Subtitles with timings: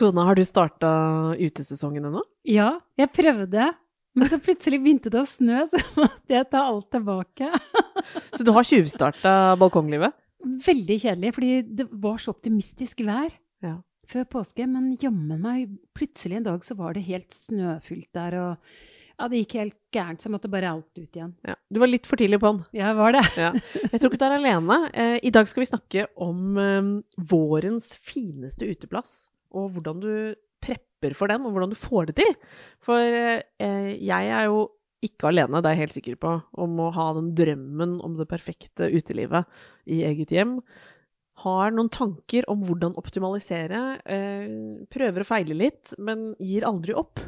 [0.00, 0.90] Tone, har du starta
[1.38, 2.22] utesesongen ennå?
[2.48, 3.70] Ja, jeg prøvde.
[4.18, 7.50] Men så plutselig begynte det å snø, så måtte jeg ta alt tilbake.
[8.34, 10.16] Så du har tjuvstarta balkonglivet?
[10.66, 13.28] Veldig kjedelig, fordi det var så optimistisk vær
[13.62, 13.76] Ja.
[14.08, 14.64] før påske.
[14.66, 18.74] Men jammen meg, plutselig en dag så var det helt snøfylt der, og
[19.20, 21.34] ja, det gikk helt gærent, så jeg måtte bare alt ut igjen.
[21.46, 21.54] ja.
[21.70, 22.62] Du var litt for tidlig på den.
[22.80, 23.22] Jeg var det.
[23.36, 23.50] Ja.
[23.84, 24.78] Jeg tror ikke du er alene.
[24.96, 26.88] Eh, I dag skal vi snakke om eh,
[27.30, 30.12] vårens fineste uteplass, og hvordan du
[30.60, 32.36] prepper for den, og hvordan du får det til.
[32.84, 34.68] For eh, jeg er jo
[35.04, 38.28] ikke alene, det er jeg helt sikker på, om å ha den drømmen om det
[38.28, 39.48] perfekte utelivet
[39.88, 40.58] i eget hjem.
[41.40, 43.80] Har noen tanker om hvordan optimalisere.
[44.04, 44.50] Eh,
[44.92, 47.22] prøver å feile litt, men gir aldri opp.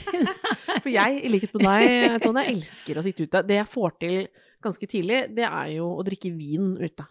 [0.84, 3.42] For jeg, i likhet med deg, Tone, elsker å sitte ute.
[3.48, 4.20] Det jeg får til
[4.62, 7.06] ganske tidlig, det er jo å drikke vin ute.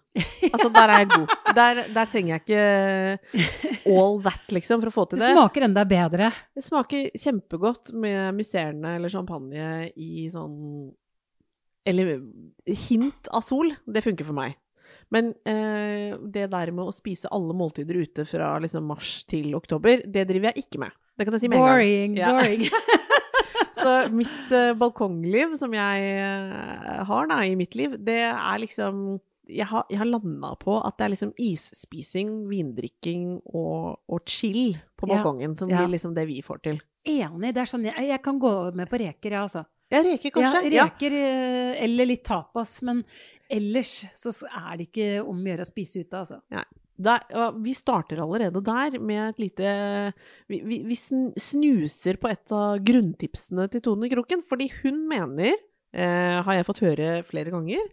[0.49, 1.33] Altså, der er jeg god.
[1.57, 5.35] Der, der trenger jeg ikke all that, liksom, for å få til Det det.
[5.37, 6.31] smaker enda bedre.
[6.55, 10.57] Det smaker kjempegodt med musserende eller champagne i sånn
[11.89, 12.19] Eller
[12.89, 13.71] hint av sol.
[13.87, 14.57] Det funker for meg.
[15.09, 20.03] Men eh, det der med å spise alle måltider ute fra liksom mars til oktober,
[20.05, 20.93] det driver jeg ikke med.
[21.17, 21.73] Det kan jeg si med en gang.
[21.73, 22.33] Boring, Ja.
[22.35, 22.67] boring.
[23.79, 29.19] Så mitt uh, balkongliv som jeg uh, har da, i mitt liv, det er liksom
[29.49, 34.75] Jeg har, jeg har landa på at det er liksom isspising, vindrikking og, og chill
[34.99, 35.15] på Ja.
[35.17, 35.79] balkongen som Ja.
[35.81, 36.81] blir liksom det vi får til.
[37.09, 37.53] Enig.
[37.55, 39.65] Det er sånn jeg, jeg kan gå med på reker, ja, altså.
[39.89, 40.69] Ja, reker kanskje?
[40.69, 43.01] Ja, reker eh, eller litt tapas, men
[43.49, 46.41] ellers så er det ikke om å gjøre å spise ute, altså.
[46.99, 47.23] Der,
[47.63, 49.69] vi starter allerede der med et lite
[50.51, 55.55] Vi, vi, vi snuser på et av grunntipsene til Tone Kroken, fordi hun mener,
[55.95, 57.87] eh, har jeg fått høre flere ganger,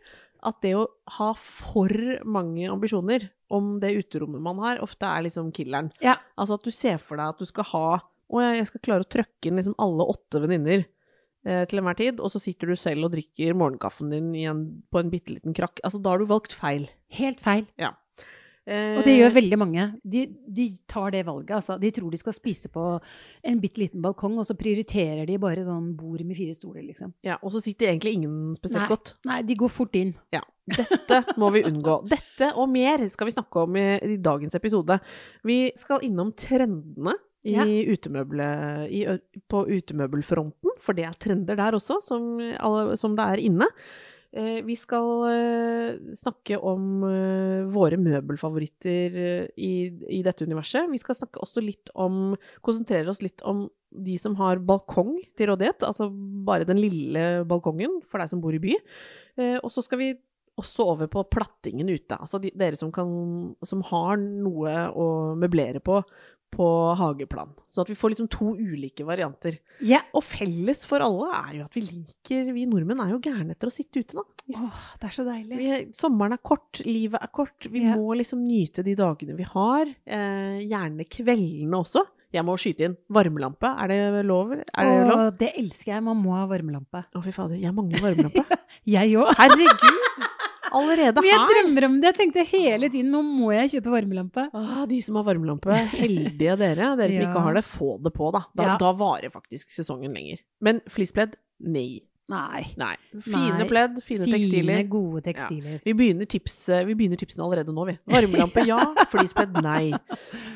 [0.46, 0.86] at det å
[1.18, 1.92] ha for
[2.28, 5.92] mange ambisjoner om det uterommet man har, ofte er liksom killeren.
[6.04, 6.18] Ja.
[6.38, 7.88] Altså at du ser for deg at du skal ha
[8.26, 10.80] Å ja, jeg skal klare å trøkke inn liksom alle åtte venninner
[11.46, 14.98] eh, til enhver tid, og så sitter du selv og drikker morgenkaffen din en, på
[14.98, 15.78] en bitte liten krakk.
[15.86, 16.88] Altså, da har du valgt feil.
[17.14, 17.68] Helt feil.
[17.78, 17.94] Eh,
[18.66, 19.82] Og det gjør veldig mange.
[20.02, 20.24] De,
[20.58, 21.76] de tar det valget, altså.
[21.78, 22.86] De tror de skal spise på
[23.46, 27.12] en bitte liten balkong, og så prioriterer de bare sånn bord med fire stoler, liksom.
[27.26, 28.90] Ja, og så sitter egentlig ingen spesielt Nei.
[28.90, 29.12] godt.
[29.30, 30.10] Nei, de går fort inn.
[30.34, 32.00] Ja, dette må vi unngå.
[32.10, 34.98] Dette og mer skal vi snakke om i, i dagens episode.
[35.46, 37.14] Vi skal innom trendene
[37.46, 37.62] i Ja.
[37.94, 38.50] utemøble,
[38.90, 39.04] i,
[39.46, 43.68] på utemøbelfronten, for det er trender der også, som, alle, som det er inne.
[44.32, 49.18] Eh, vi skal eh, snakke om eh, våre møbelfavoritter
[49.56, 49.72] i,
[50.18, 50.90] i dette universet.
[50.92, 52.34] Vi skal snakke også litt om,
[52.66, 53.66] konsentrere oss litt om
[53.96, 56.10] de som har balkong til rådighet, altså
[56.44, 58.74] bare den lille balkongen for deg som bor i by.
[59.62, 60.08] Og så skal vi
[60.60, 62.16] også over på plattingen ute.
[62.16, 63.08] Altså de, dere som, kan,
[63.64, 65.06] som har noe å
[65.38, 66.00] møblere på
[66.52, 66.66] på
[66.98, 67.52] hageplan.
[67.68, 69.58] Så at vi får liksom to ulike varianter.
[69.84, 70.00] Ja.
[70.16, 73.70] Og felles for alle er jo at vi liker Vi nordmenn er jo gærne etter
[73.70, 74.24] å sitte ute, da.
[74.56, 75.58] Åh, det er så deilig.
[75.58, 77.66] Vi, sommeren er kort, livet er kort.
[77.66, 77.98] Vi yeah.
[77.98, 79.90] må liksom nyte de dagene vi har.
[80.06, 82.06] Eh, gjerne kveldene også.
[82.34, 83.68] Jeg må skyte inn varmelampe.
[83.82, 84.52] Er det lov?
[84.54, 85.14] Er det lov?
[85.16, 86.06] Og det elsker jeg.
[86.08, 87.06] Man må ha varmelampe.
[87.10, 87.58] Å, fy fader.
[87.62, 88.60] Jeg mangler varmelampe.
[88.96, 89.32] Jeg òg.
[89.38, 90.42] Herregud!
[90.72, 92.10] Allerede Men jeg drømmer om det.
[92.10, 94.48] Jeg tenkte hele tiden nå må jeg kjøpe varmelampe.
[94.54, 96.96] Ah, de som har varmelampe, heldige dere.
[96.98, 97.28] Dere som Ja.
[97.30, 98.44] ikke har det, få det på, da.
[98.54, 98.76] Da, Ja.
[98.76, 100.38] da varer faktisk sesongen lenger.
[100.60, 102.00] Men fleecepledd, nei.
[102.28, 102.74] Nei.
[102.76, 102.96] Nei.
[103.22, 103.68] Fine Nei.
[103.70, 104.88] pledd, fine, Fine, tekstiler.
[104.90, 105.80] gode tekstiler.
[105.84, 107.94] Vi begynner, tips, vi begynner tipsene allerede nå, vi.
[108.10, 108.80] Varmelampe, ja.
[109.12, 109.92] Fleecepledd, nei.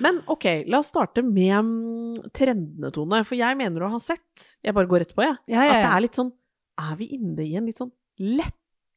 [0.03, 3.23] Men ok, la oss starte med mm, trendene, Tone.
[3.25, 5.85] For jeg mener å ha sett, jeg bare går rett på, jeg, Ja, ja, at
[5.87, 6.33] det er litt sånn
[6.81, 7.93] Er vi inne i en litt sånn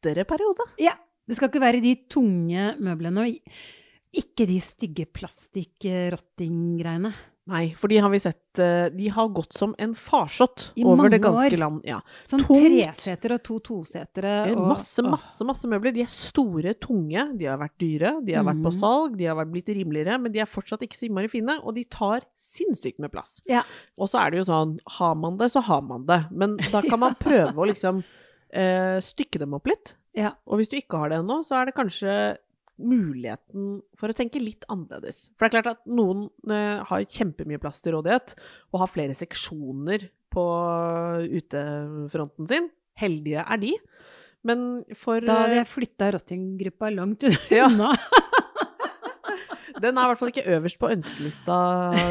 [0.04, 0.60] lettere periode?
[0.80, 0.92] ja.
[1.26, 3.32] Det skal ikke være de tunge møblene, og
[4.20, 7.14] ikke de stygge plastikk-rotting-greiene.
[7.52, 11.18] Nei, for de har vi sett eh, De har gått som en farsott over det
[11.24, 11.82] ganske land.
[11.88, 11.98] Ja.
[12.24, 12.70] Sånn Tungt.
[12.72, 14.32] tresetere og to tosetere.
[14.48, 15.92] Eh, og- Masse, masse, masse møbler.
[15.94, 18.80] De er store, tunge, de har vært dyre, de har vært på Mhm.
[18.80, 21.76] salg, de har vært blitt rimeligere, men de er fortsatt ikke så innmari fine, og
[21.76, 23.42] de tar sinnssykt med plass.
[23.46, 23.64] Ja.
[23.98, 26.26] Og så er det jo sånn, har man det, så har man det.
[26.32, 28.04] Men da kan man prøve å liksom
[28.54, 29.96] eh, stykke dem opp litt.
[30.18, 30.36] Ja.
[30.46, 32.16] Og hvis du ikke har det ennå, så er det kanskje
[32.84, 35.28] muligheten for å tenke litt annerledes.
[35.38, 38.36] For det er klart at noen eh, har kjempemye plass til rådighet
[38.74, 40.46] og har flere seksjoner på
[41.30, 42.72] utefronten sin.
[42.98, 43.74] Heldige er de.
[44.44, 47.70] Men for Da hadde eh, jeg flytta rottinggruppa langt Ja.
[49.84, 51.60] Den er i hvert fall ikke øverst på ønskelista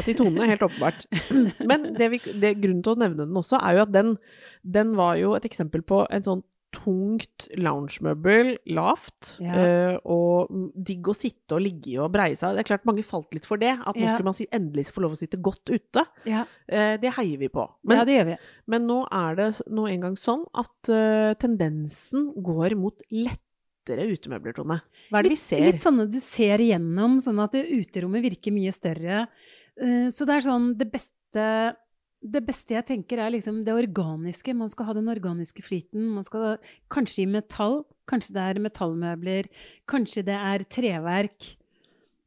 [0.05, 1.05] til Tone, helt åpenbart.
[1.69, 4.15] Men det vi, det, grunnen til å nevne den også, er jo at den,
[4.63, 6.43] den var jo et eksempel på en sånn
[6.73, 9.53] tungt loungemøbel, lavt, Ja.
[9.61, 12.55] eh, og digg å sitte og ligge i og breie seg.
[12.57, 14.09] Det er klart mange falt litt for det, at nå Ja.
[14.15, 16.05] skulle man si, endelig få lov å sitte godt ute.
[16.25, 17.67] Ja, Eh, det heier vi på.
[17.83, 18.35] Men, ja, det gjør vi.
[18.67, 22.97] men nå er det nå engang sånn at eh, tendensen går mot
[23.83, 24.79] lettere utemøbler, Tone.
[25.11, 25.63] Hva er det vi ser?
[25.65, 29.27] Litt sånne du ser igjennom, sånn at uterommet virker mye større.
[29.79, 31.75] Eh, Så det er sånn det beste
[32.23, 34.55] det beste jeg tenker, er liksom det organiske.
[34.55, 36.07] Man skal ha den organiske flyten.
[36.15, 36.57] Man skal
[36.89, 37.83] kanskje i metall.
[38.07, 39.49] Kanskje det er metallmøbler.
[39.85, 41.57] Kanskje det er treverk.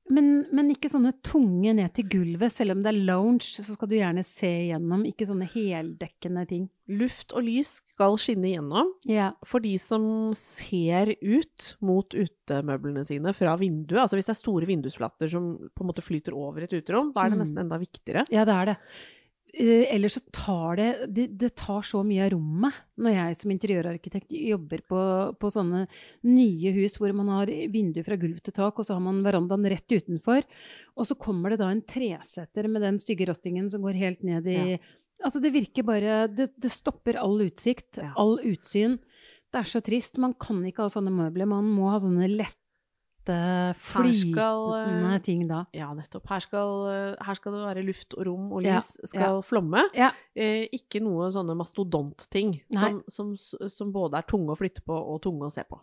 [0.08, 2.52] Men, men ikke sånne tunge ned til gulvet.
[2.54, 5.02] Selv om det er lounge, så skal du gjerne se igjennom.
[5.08, 6.68] Ikke sånne heldekkende ting.
[6.86, 8.92] Luft og lys skal skinne igjennom.
[9.10, 9.32] Ja.
[9.44, 14.68] For de som ser ut mot utemøblene sine fra vinduet, altså hvis det er store
[14.70, 17.42] vindusflater som på en måte flyter over et uterom, da er det Mm.
[17.42, 18.24] nesten enda viktigere.
[18.30, 18.76] Ja, det er det.
[19.56, 23.52] Eh, ellers så tar det, det Det tar så mye av rommet når jeg som
[23.54, 24.98] interiørarkitekt jobber på,
[25.40, 25.86] på sånne
[26.28, 29.64] nye hus hvor man har vindu fra gulv til tak, og så har man verandaen
[29.72, 30.44] rett utenfor.
[30.96, 34.46] Og så kommer det da en tresetter med den stygge rottingen som går helt ned
[34.46, 34.78] i Ja.
[35.24, 38.12] Altså, det virker bare Det, det stopper all utsikt, Ja.
[38.20, 38.98] all utsyn.
[39.52, 40.18] Det er så trist.
[40.18, 41.46] Man kan ikke ha sånne møbler.
[41.48, 42.60] Man må ha sånne lette,
[43.80, 45.64] flytende ting da.
[45.74, 46.28] Ja, nettopp.
[46.30, 49.86] Her skal, eh, her skal det være luft og rom og Ja, lys skal flomme.
[49.96, 50.12] Ja.
[50.36, 55.20] Eh, ikke noe sånne mastodontting som, som, som både er tunge å flytte på og
[55.26, 55.80] tunge å se på.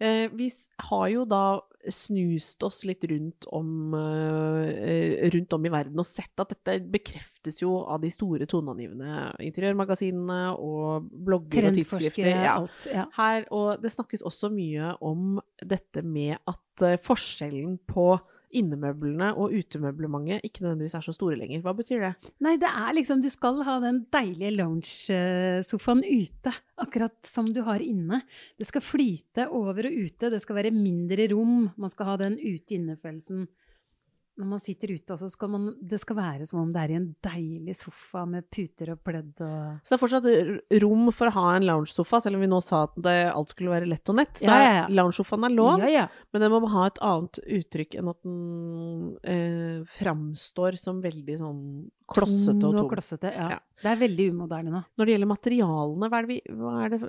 [0.00, 0.48] Eh, vi
[0.88, 1.60] har jo da
[1.92, 7.60] snust oss litt rundt om, eh, rundt om i verden og sett at dette bekreftes
[7.62, 12.32] jo av de store toneangivende interiørmagasinene og blogger og tidsskrifter.
[12.32, 12.56] Ja.
[12.58, 12.88] alt.
[12.88, 13.06] Ja.
[13.16, 18.12] Her, og det snakkes også mye om dette med at eh, forskjellen på
[18.56, 21.62] innemøblene og utemøblementet ikke nødvendigvis er så store lenger.
[21.64, 22.30] Hva betyr det?
[22.42, 27.82] Nei, det er liksom Du skal ha den deilige lounge-sofaen ute, akkurat som du har
[27.84, 28.22] inne.
[28.58, 31.70] Det skal flyte over og ute, det skal være mindre rom.
[31.80, 33.46] Man skal ha den ute-inne-følelsen.
[34.40, 36.98] Når man sitter ute også, skal man, det skal være som om det er i
[36.98, 41.34] en deilig sofa med puter og pledd og Så det er fortsatt rom for å
[41.36, 44.18] ha en loungesofa, selv om vi nå sa at det, alt skulle være lett og
[44.22, 44.34] nett.
[44.40, 44.86] Så Ja, ja, ja.
[45.00, 48.38] loungesofaen er lov, Ja, men den må ha et annet uttrykk enn at den
[49.22, 51.64] eh, framstår som veldig sånn
[52.10, 53.30] klossete og Tung Og klossete.
[53.34, 53.58] Ja.
[53.80, 54.80] Det er veldig umoderne nå.
[54.98, 57.00] Når det gjelder materialene, hva er det vi hva er det,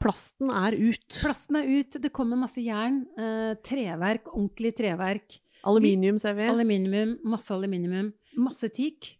[0.00, 1.08] Plasten er ut.
[1.18, 3.02] Plasten er ut, det kommer masse jern.
[3.18, 5.40] Eh, treverk, ordentlig treverk.
[5.64, 6.48] Aluminium, ser vi.
[6.50, 8.12] Aluminium, masse aluminium.
[8.36, 9.14] Masse teak.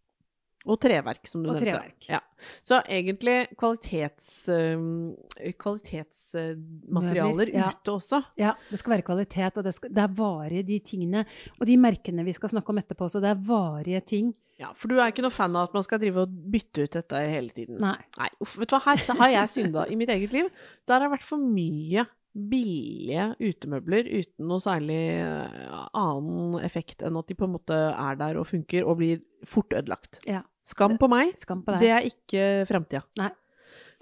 [0.67, 1.71] Og treverk, som du Og nevnte.
[1.71, 2.09] treverk.
[2.11, 2.19] Ja.
[2.63, 7.69] Så egentlig kvalitets, eh, kvalitetsmaterialer ja.
[7.71, 8.19] ute også.
[8.41, 11.23] Ja, det skal være kvalitet, og det, skal, det er varige, de tingene.
[11.61, 14.35] Og de merkene vi skal snakke om etterpå også, det er varige ting.
[14.59, 16.95] Ja, For du er ikke noe fan av at man skal drive og bytte ut
[16.97, 17.77] dette hele tiden?
[17.83, 17.99] Nei.
[18.19, 20.49] Nei, uff, vet du hva, her har jeg synda i mitt eget liv.
[20.89, 27.17] Der har det vært for mye billige utemøbler uten noe særlig eh, annen effekt enn
[27.21, 30.21] at de på en måte er der og funker og blir fort ødelagt.
[30.29, 30.43] Ja.
[30.67, 31.33] Skam på meg.
[31.41, 31.77] Skam på.
[31.81, 33.05] Det er ikke framtida.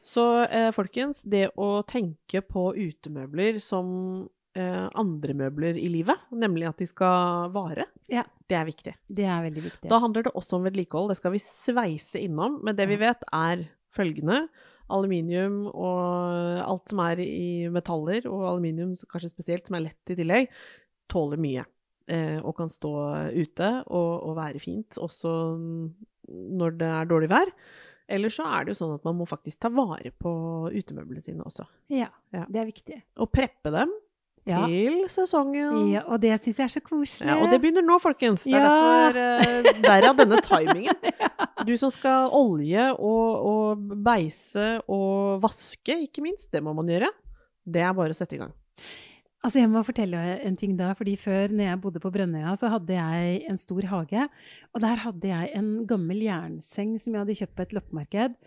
[0.05, 3.87] Så eh, folkens, det å tenke på utemøbler som
[4.59, 8.25] eh, andre møbler i livet, nemlig at de skal vare, Ja.
[8.51, 8.95] det er viktig.
[9.09, 9.89] Det er veldig viktig.
[9.93, 11.13] Da handler det også om vedlikehold.
[11.15, 12.59] Det skal vi sveise innom.
[12.67, 13.65] Men det vi vet, er
[13.95, 14.43] følgende.
[14.93, 20.17] Aluminium og alt som er i metaller, og aluminium kanskje spesielt, som er lett i
[20.19, 20.51] tillegg,
[21.09, 21.65] tåler mye.
[22.07, 22.91] Eh, og kan stå
[23.33, 25.31] ute og, og være fint, også
[26.29, 27.53] når det er dårlig vær.
[28.13, 30.31] Eller så er det jo sånn at man må faktisk ta vare på
[30.75, 31.65] utemøblene sine også.
[31.89, 32.45] Ja, Ja.
[32.53, 32.99] det er viktig.
[33.25, 33.93] Og preppe dem
[34.45, 34.67] Ja.
[34.69, 35.89] til sesongen.
[35.89, 37.31] Ja, og det syns jeg er så koselig.
[37.31, 38.45] Ja, og det begynner nå, folkens.
[38.45, 41.01] Det er derfor eh, Derav denne timingen.
[41.65, 46.51] Du som skal olje og, og beise og vaske, ikke minst.
[46.53, 47.09] Det må man gjøre.
[47.65, 48.53] Det er bare å sette i gang.
[49.45, 52.71] Altså, jeg må fortelle en ting da, fordi før når jeg bodde på Brønnøya, så
[52.73, 54.23] hadde jeg en stor hage,
[54.73, 58.39] og der hadde jeg en gammel jernseng som jeg hadde kjøpt på et loppemarked.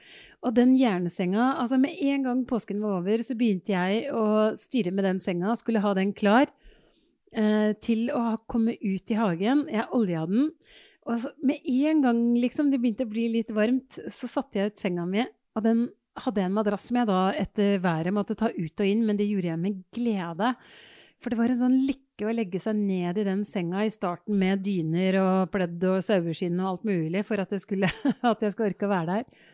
[0.41, 4.25] Og den jernsenga, altså med en gang påsken var over, så begynte jeg å
[4.57, 9.67] styre med den senga, skulle ha den klar eh, til å komme ut i hagen.
[9.69, 10.49] Jeg olja den,
[11.05, 14.73] og så, med en gang liksom det begynte å bli litt varmt, så satte jeg
[14.73, 15.85] ut senga mi, og den
[16.23, 19.19] hadde jeg en madrass som jeg da etter været måtte ta ut og inn, men
[19.19, 20.53] det gjorde jeg med glede.
[21.17, 24.37] For det var en sånn lykke å legge seg ned i den senga i starten
[24.37, 27.89] med dyner og pledd og saueskinn og alt mulig for at jeg skulle,
[28.31, 29.45] at jeg skulle orke å være der.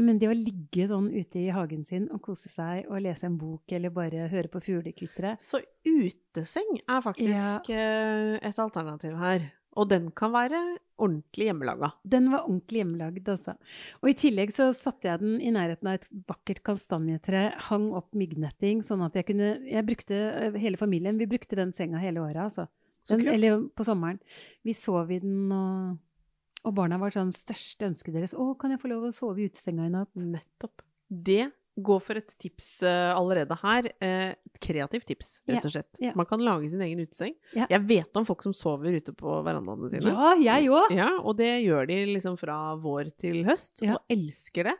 [0.00, 3.36] Men det å ligge sånn ute i hagen sin og kose seg og lese en
[3.36, 8.38] bok eller bare høre på fuglekvitteret Så uteseng er faktisk ja.
[8.40, 9.50] et alternativ her.
[9.80, 10.58] Og den kan være
[11.02, 11.88] ordentlig hjemmelaga.
[12.04, 13.54] Den var ordentlig hjemmelagd, altså.
[14.02, 18.12] Og i tillegg så satte jeg den i nærheten av et vakkert kastanjetre, hang opp
[18.18, 22.22] myggnetting, sånn at jeg kunne Jeg brukte eh, Hele familien, vi brukte den senga hele
[22.22, 22.68] året, altså.
[23.08, 24.20] Den, eller på sommeren.
[24.62, 25.96] Vi sov i den, og,
[26.62, 28.36] og barna var sånn største ønsket deres.
[28.36, 30.84] 'Å, kan jeg få lov å sove i utesenga i natt?' Nettopp.
[31.10, 33.88] Det går for et tips uh, allerede her.
[34.04, 36.00] Eh, et kreativt tips, rett og slett.
[36.02, 36.12] ja.
[36.18, 37.32] Man kan lage sin egen uteseng.
[37.54, 37.70] Yeah.
[37.72, 40.12] Jeg vet om folk som sover ute på verandaene sine.
[40.12, 40.92] Ja, jeg òg!
[40.96, 44.76] Ja, og det gjør de liksom fra vår til høst, og elsker det.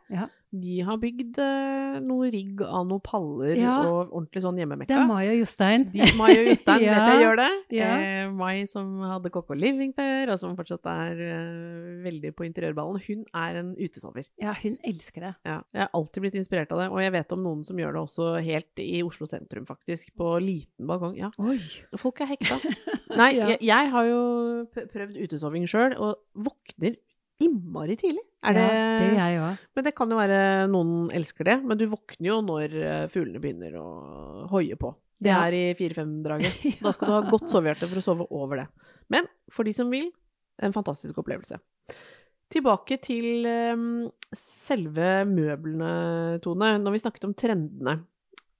[0.53, 3.79] De har bygd eh, noe rigg av noen paller Ja.
[3.89, 4.91] og ordentlig sånn hjemmemekka.
[4.91, 5.87] Det er Mai og Jostein.
[5.95, 6.93] De, Mai og Jostein Ja.
[6.99, 7.51] vet jeg gjør det.
[7.79, 7.89] Ja.
[7.97, 13.01] Eh, Mai som hadde Coco Living før, og som fortsatt er eh, veldig på interiørballen.
[13.07, 14.27] Hun er en utesover.
[14.43, 15.33] Ja, hun elsker det.
[15.49, 17.97] Ja, jeg har alltid blitt inspirert av det, og jeg vet om noen som gjør
[17.97, 20.13] det også helt i Oslo sentrum, faktisk.
[20.21, 21.17] På liten balkong.
[21.17, 21.57] Ja, Oi!
[21.97, 22.61] folk er hekta.
[23.21, 24.21] Nei, jeg, jeg har jo
[24.73, 27.01] prøvd utesoving sjøl, og våkner
[27.41, 28.23] innmari tidlig.
[28.43, 29.59] Er det, Ja, det er jeg òg.
[29.77, 30.39] Men det kan jo være
[30.71, 33.87] noen elsker det, men du våkner jo når eh, fuglene begynner å
[34.51, 34.95] hoie på.
[35.23, 35.45] Det Ja.
[35.47, 36.65] er i fire-fem-draget.
[36.83, 38.69] Da skal du ha godt sovehjerte for å sove over det.
[39.09, 40.11] Men for de som vil,
[40.63, 41.59] en fantastisk opplevelse.
[42.53, 43.85] Tilbake til eh,
[44.37, 46.75] selve møblene, Tone.
[46.83, 48.01] Når vi snakket om trendene,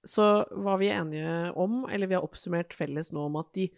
[0.03, 3.69] så var vi enige om, eller vi har oppsummert felles nå, om at de,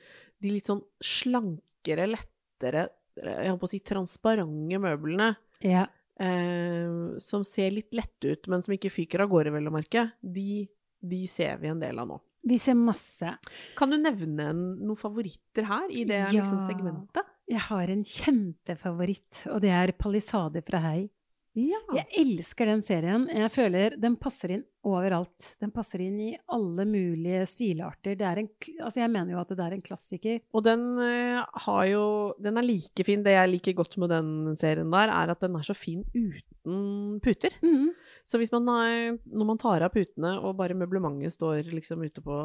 [0.42, 2.88] de litt sånn slankere, lettere,
[3.22, 5.86] jeg holdt på å si transparente møblene, Ja.
[6.20, 10.12] eh, som ser litt lette ut, men som ikke fyker av gårde, vel å merke,
[10.22, 10.68] de,
[11.02, 12.20] de ser vi en del av nå.
[12.46, 13.38] Vi ser masse.
[13.76, 16.42] Kan du nevne noen favoritter her, i det Ja.
[16.44, 17.24] liksom, segmentet?
[17.50, 21.10] Jeg har en kjempefavoritt, og det er Palisade fra Hei.
[21.56, 21.80] Ja.
[21.96, 23.28] Jeg elsker den serien.
[23.32, 25.54] Jeg føler den passer inn overalt.
[25.62, 28.18] Den passer inn i alle mulige stilarter.
[28.20, 30.42] Det er en, altså jeg mener jo at det er en klassiker.
[30.56, 32.04] Og den eh, har jo
[32.42, 33.24] Den er like fin.
[33.24, 37.22] Det jeg liker godt med den serien der, er at den er så fin uten
[37.24, 37.56] puter.
[37.64, 37.94] Mhm.
[38.26, 42.24] Så hvis man har, når man tar av putene, og bare møblementet står liksom ute
[42.26, 42.40] på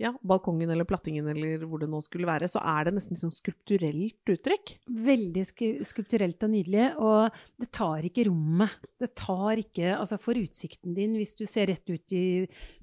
[0.00, 3.22] ja, balkongen eller plattingen eller hvor det nå skulle være, så er det nesten litt
[3.22, 4.72] sånn skulpturelt uttrykk.
[5.06, 8.74] Veldig sku- skulpturelt og nydelig, og det tar ikke rommet.
[9.00, 12.24] Det tar ikke Altså, for utsikten din, hvis du ser rett ut i,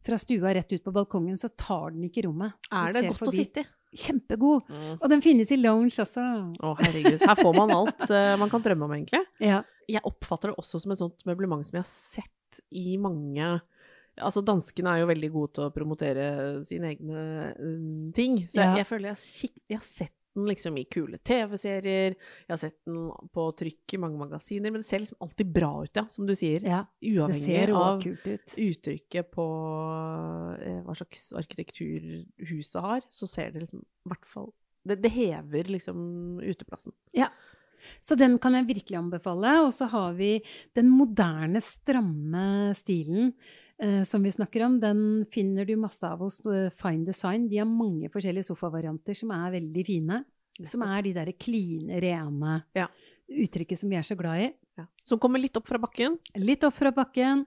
[0.05, 2.55] fra stua rett ut på balkongen, så tar den ikke rommet.
[2.69, 3.69] Du Er det godt godt å sitte i?
[3.91, 4.69] Kjempegod!
[5.01, 6.23] Og den finnes i lounge også.
[6.63, 7.19] Å, herregud.
[7.27, 9.19] Her får man alt eh, man kan drømme om, egentlig.
[9.43, 9.61] Ja.
[9.91, 13.49] Jeg oppfatter det også som et sånt møblement som jeg har sett i mange
[14.21, 16.25] Altså, danskene er jo veldig gode til å promotere
[16.67, 18.41] sine egne uh, ting.
[18.47, 18.71] Så Ja.
[18.71, 22.77] jeg, jeg føler jeg jeg har sett den liksom i kule TV-serier, jeg har sett
[22.87, 26.27] den på trykk i mange magasiner, men det ser liksom alltid bra ut, ja, som
[26.29, 26.63] du sier.
[26.63, 26.85] ja.
[27.03, 28.05] Uavhengig av
[28.55, 29.47] uttrykket på
[30.55, 34.53] eh, hva slags arkitektur huset har, så ser det liksom i hvert fall
[34.87, 36.95] det, det hever liksom uteplassen.
[37.13, 37.27] Ja.
[38.01, 39.55] Så den kan jeg virkelig anbefale.
[39.65, 40.35] Og så har vi
[40.77, 43.33] den moderne, stramme stilen
[43.81, 44.79] eh, som vi snakker om.
[44.81, 45.01] Den
[45.33, 47.47] finner du masse av hos eh, Fine Design.
[47.51, 50.21] De har mange forskjellige sofavarianter som er veldig fine.
[50.67, 52.87] Som er de derre kline, rene Ja.
[53.31, 54.51] uttrykket som vi er så glad i.
[54.77, 54.85] Ja.
[55.03, 57.45] Som kommer litt opp fra bakken, Litt opp fra bakken.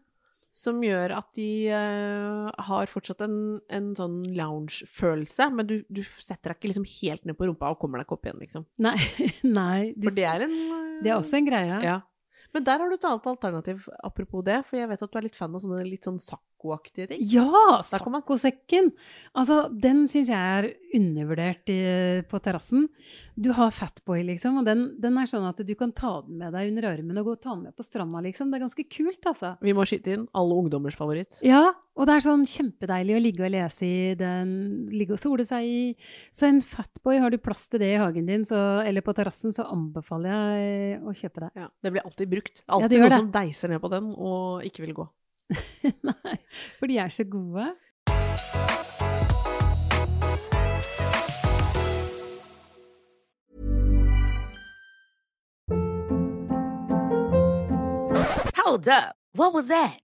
[0.54, 6.52] som gjør at de uh, har fortsatt en, en sånn lounge-følelse, men du, du setter
[6.52, 8.66] deg ikke liksom helt ned på rumpa og kommer deg ikke opp igjen, liksom.
[8.86, 8.94] Nei,
[9.58, 11.78] nei de, For det er en uh, det er også en greie.
[11.82, 11.96] Ja.
[12.54, 15.26] Men der har du et annet alternativ, apropos det, for jeg vet at du er
[15.26, 16.20] litt fan av sånne litt sånn
[16.64, 17.20] Sakko-aktige ting.
[17.20, 17.42] Ja!
[17.42, 17.82] Man-
[19.34, 22.88] Altså, den syns jeg er undervurdert i, på terrassen.
[23.36, 26.52] Du har Fatboy, liksom, og den, den er sånn at du kan ta den med
[26.54, 28.50] deg under armen og gå og ta den med på stranda, liksom.
[28.52, 29.56] Det er ganske kult, altså.
[29.60, 31.40] Vi må skyte inn alle ungdommers favoritt.
[31.42, 34.54] Ja, og det er sånn kjempedeilig å ligge og lese i den,
[34.94, 35.82] ligge og sole seg i.
[36.30, 39.50] Så en Fatboy, har du plass til det i hagen din, så, eller på terrassen,
[39.54, 41.50] så anbefaler jeg å kjøpe det.
[41.58, 42.62] Ja, det blir alltid brukt.
[42.62, 43.22] Ja, Alltid det gjør noen det.
[43.24, 45.08] som deiser ned på den og ikke vil gå.
[46.02, 46.36] Nei,
[46.78, 47.74] for de er så gode.
[58.56, 59.16] Hold up.
[59.34, 60.03] What was that?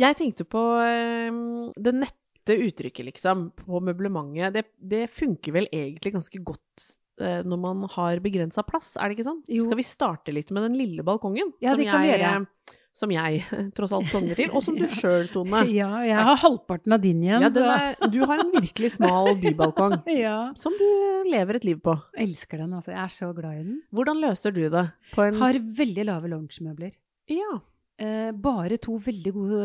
[0.00, 1.28] Jeg tenkte på eh,
[1.76, 4.54] det nette uttrykket, liksom, på møblementet.
[4.56, 6.86] Det, det funker vel egentlig ganske godt
[7.20, 9.42] eh, når man har begrensa plass, er det ikke sånn?
[9.52, 9.66] Jo.
[9.68, 11.52] Skal vi starte litt med den lille balkongen?
[11.62, 12.32] Ja, som det kan vi gjøre.
[12.40, 13.44] eh, Som jeg
[13.76, 15.62] tross alt sogner til, og som du sjøl, Tone.
[15.78, 19.34] Ja, jeg har halvparten av din igjen, Ja, den er, du har en virkelig smal
[19.44, 20.38] bybalkong ja.
[20.58, 20.88] som du
[21.30, 21.94] lever et liv på.
[22.16, 22.96] Jeg Elsker den, altså.
[22.96, 23.82] Jeg er så glad i den.
[23.94, 24.86] Hvordan løser du det?
[25.14, 26.96] På en Har veldig lave loungemøbler.
[27.30, 27.60] Ja.
[28.00, 29.64] Eh, bare to veldig gode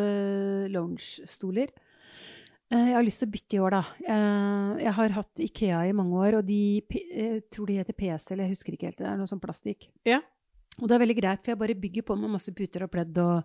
[0.74, 1.70] lounge-stoler.
[2.72, 3.84] Eh, jeg har lyst til å bytte i år, da.
[4.04, 7.94] Eh, jeg har hatt Ikea i mange år, og de P- eh, tror de heter
[7.96, 8.98] PC, eller jeg husker ikke helt.
[9.00, 9.88] Det er noe sånn plastikk.
[10.04, 10.20] Ja.
[10.82, 13.16] Og det er veldig greit, for jeg bare bygger på med masse puter og pledd
[13.24, 13.44] og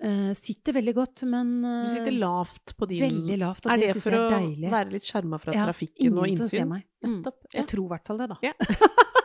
[0.00, 3.76] eh, sitter veldig godt, men eh, Du sitter lavt på din Veldig lavt, og Er
[3.82, 6.38] det, det syns for jeg er å være litt skjerma fra Ja, trafikken og ingen
[6.38, 6.72] som ser innsyn?
[6.72, 6.86] meg.
[7.04, 7.20] Mm.
[7.26, 7.32] Ja.
[7.60, 8.38] Jeg tror i hvert fall det, da.
[8.48, 8.54] Ja.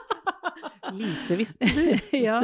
[0.97, 1.83] Lite visste du.
[2.27, 2.39] ja.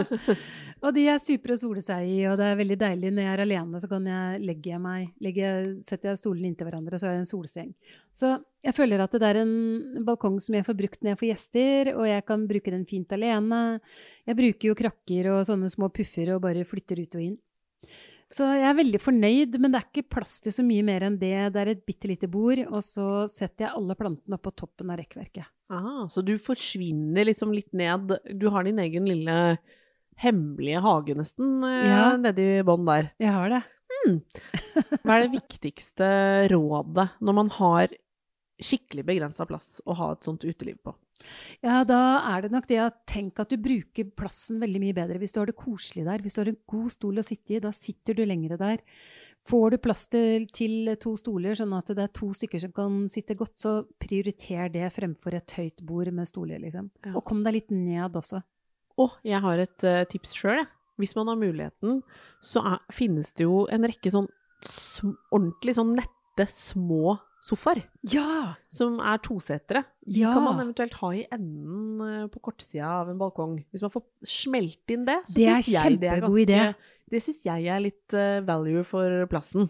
[0.79, 3.11] Og de er supre å sole seg i, og det er veldig deilig.
[3.11, 5.49] Når jeg er alene, så kan jeg legge meg, legge,
[5.87, 7.73] setter jeg stolene inntil hverandre, og så har jeg en solseng.
[8.15, 8.31] Så
[8.65, 11.91] jeg føler at det er en balkong som jeg får brukt når jeg får gjester,
[11.97, 13.61] og jeg kan bruke den fint alene.
[14.29, 17.37] Jeg bruker jo krakker og sånne små puffer og bare flytter ut og inn.
[18.29, 21.17] Så jeg er veldig fornøyd, men det er ikke plass til så mye mer enn
[21.19, 21.35] det.
[21.55, 25.01] Det er et bitte lite bord, og så setter jeg alle plantene oppå toppen av
[25.01, 25.49] rekkverket.
[25.69, 29.35] Ah, så du forsvinner liksom litt ned Du har din egen lille
[30.19, 32.17] hemmelige hage, nesten, eh, Ja.
[32.17, 33.11] nedi bånn der.
[33.19, 33.63] Jeg har det.
[35.03, 36.07] Hva er det viktigste
[36.51, 37.87] rådet når man har
[38.59, 40.93] skikkelig begrensa plass å ha et sånt uteliv på?
[41.63, 41.99] Ja, da
[42.35, 45.39] er det nok det at tenk at du bruker plassen veldig mye bedre hvis du
[45.41, 46.19] har det koselig der.
[46.23, 48.79] Hvis du har en god stol å sitte i, da sitter du lengre der.
[49.47, 52.97] Får du plass til, til to stoler, sånn at det er to stykker som kan
[53.09, 53.71] sitte godt, så
[54.01, 56.91] prioriter det fremfor et høyt bord med stoler, liksom.
[57.05, 57.15] Ja.
[57.15, 58.43] Og kom deg litt ned også.
[58.99, 60.67] Å, jeg har et uh, tips sjøl, jeg.
[60.99, 62.01] Hvis man har muligheten,
[62.43, 64.27] så er, finnes det jo en rekke sånn
[64.67, 67.85] sm ordentlig sånn nette, små sofaer.
[68.11, 68.57] Ja!
[68.67, 69.85] Som er tosetere.
[70.03, 70.33] De Ja.
[70.35, 73.61] kan man eventuelt ha i enden eh, på kortsida av en balkong.
[73.71, 76.59] Hvis man får smelt inn det, så syns jeg det er ganske idé.
[77.09, 79.69] Det syns jeg er litt eh, value for plassen.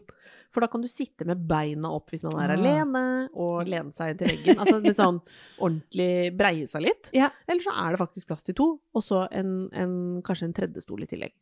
[0.49, 2.57] For da kan du sitte med beina opp hvis man er Ah.
[2.57, 3.03] alene,
[3.37, 4.57] og lene seg til veggen.
[4.57, 5.19] Altså litt sånn
[5.61, 7.11] ordentlig breie seg litt.
[7.13, 7.29] Ja.
[7.47, 9.93] Eller så er det faktisk plass til to, og så en, en,
[10.25, 11.35] kanskje en tredje stol i tillegg.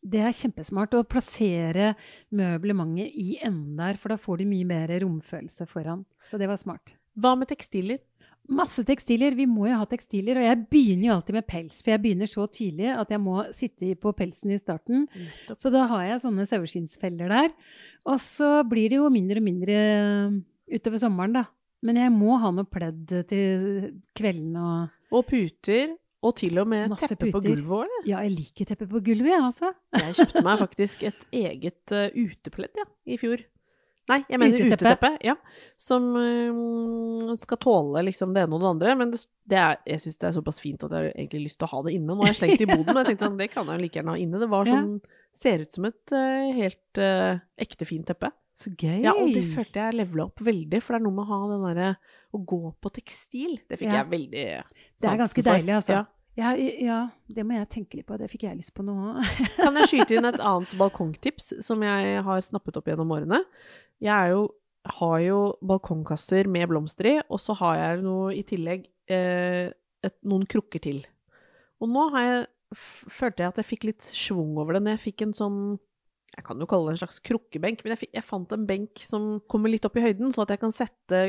[0.00, 1.94] Det er kjempesmart å plassere
[2.32, 6.04] møblementet i enden der, for da får du mye mer romfølelse foran.
[6.30, 6.94] Så det var smart.
[7.20, 7.98] Hva med tekstiler?
[8.50, 9.36] Masse tekstiler.
[9.38, 10.40] Vi må jo ha tekstiler.
[10.40, 13.36] Og jeg begynner jo alltid med pels, for jeg begynner så tidlig at jeg må
[13.56, 15.06] sitte på pelsen i starten.
[15.54, 17.54] Så da har jeg sånne saueskinnsfeller der.
[18.10, 19.80] Og så blir det jo mindre og mindre
[20.70, 21.46] utover sommeren, da.
[21.86, 23.86] Men jeg må ha noe pledd til
[24.16, 28.02] kveldene og Og puter, og til og med Masse teppe på gulvet òg, eller?
[28.06, 29.72] Ja, jeg liker teppe på gulvet, jeg, altså.
[29.96, 33.42] Jeg kjøpte meg faktisk et eget eh, utepledd ja, i fjor.
[34.10, 35.10] Nei, jeg mener Uteteppe?
[35.24, 35.34] ja.
[35.78, 38.96] Som eh, skal tåle liksom det ene og det andre.
[38.98, 41.60] Men det, det er, jeg syns det er såpass fint at jeg har egentlig lyst
[41.62, 42.12] til å ha det inne.
[42.16, 43.84] Nå har jeg slengt det i boden, men jeg tenkte sånn, det kan jeg jo
[43.86, 44.42] like gjerne ha inne.
[44.42, 44.76] Det var Ja.
[44.80, 45.00] sånn,
[45.40, 48.32] ser ut som et uh, helt uh, ekte fint teppe.
[48.60, 48.98] Så gøy.
[49.06, 51.38] Ja, og det følte jeg levela opp veldig, for det er noe med å ha
[51.54, 51.90] den derre
[52.36, 53.54] å gå på tekstil.
[53.70, 54.02] Det fikk Ja.
[54.02, 54.42] jeg veldig
[55.00, 55.48] Det er ganske for.
[55.54, 55.92] deilig, altså.
[56.02, 56.06] Ja.
[56.40, 58.16] Ja, ja, det må jeg tenke litt på.
[58.16, 59.24] Det fikk jeg lyst på nå òg.
[59.56, 63.40] Kan jeg skyte inn et annet balkongtips som jeg har snappet opp gjennom årene?
[64.00, 64.46] Jeg jo,
[65.00, 69.68] har jo balkongkasser med blomster i, og så har jeg noe i tillegg eh,
[70.06, 71.04] et, noen krukker til.
[71.80, 72.48] Og nå har jeg,
[73.10, 75.60] følte jeg at jeg fikk litt schwung over det når jeg fikk en sånn
[76.30, 79.24] jeg kan jo kalle det en slags krukkebenk, men jeg, jeg fant en benk som
[79.50, 81.22] kommer litt opp i høyden, så at jeg kan sette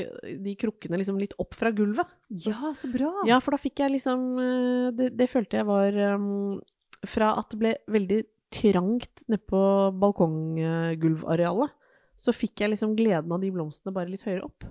[0.45, 2.09] de krukkene liksom litt opp fra gulvet.
[2.45, 3.09] Ja, så bra.
[3.27, 6.61] Ja, for da fikk jeg liksom eh, Det, det følte jeg var um,
[7.09, 8.21] Fra at det ble veldig
[8.53, 9.61] trangt nede på
[9.99, 11.73] balkonggulvarealet,
[12.21, 14.67] så fikk jeg liksom gleden av de blomstene bare litt høyere opp.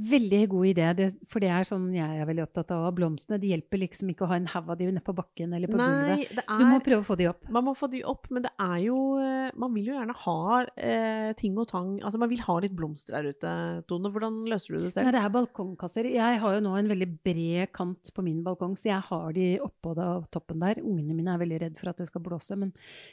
[0.00, 2.84] Veldig god idé, det, for det er sånn jeg er veldig opptatt av.
[2.96, 5.68] Blomstene de hjelper liksom ikke å ha en haug av de nede på bakken eller
[5.72, 5.88] på Nei,
[6.20, 6.34] gulvet.
[6.38, 7.48] det Du må er prøve å få de opp.
[7.56, 10.36] Man må få de opp, men det er jo eh, Man vil jo gjerne ha
[10.76, 13.54] eh, ting og tang Altså, man vil ha litt blomster der ute,
[13.90, 14.12] Tone.
[14.14, 15.08] Hvordan løser du det selv?
[15.08, 16.10] Nei, det er balkongkasser.
[16.14, 19.48] Jeg har jo nå en veldig bred kant på min balkong, så jeg har de
[19.64, 20.80] oppå da, toppen der.
[20.84, 22.70] Ungene mine er veldig redd for at det skal blåse, men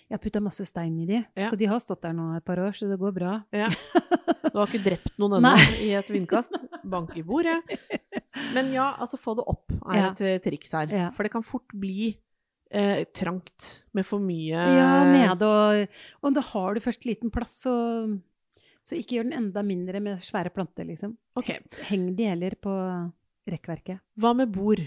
[0.08, 1.24] jeg har putta masse stein i de.
[1.40, 1.50] Ja.
[1.50, 3.36] Så de har stått der nå et par år, så det går bra.
[3.56, 3.72] Ja.
[4.52, 5.52] Du har ikke drept noen ennå
[5.84, 6.54] i et vindkast.
[6.88, 7.58] Bank i bordet.
[8.56, 10.08] Men ja, altså få det opp er Ja.
[10.12, 10.88] et eh, triks her.
[10.94, 11.10] Ja.
[11.14, 12.14] For det kan fort bli
[12.72, 17.60] eh, trangt med for mye Ja, nede og Og da har du først liten plass,
[17.68, 17.74] så,
[18.82, 21.18] så ikke gjør den enda mindre med svære planter, liksom.
[21.38, 21.60] Okay.
[21.92, 22.74] Heng de heller på
[23.48, 24.00] rekkverket.
[24.20, 24.82] Hva med bord?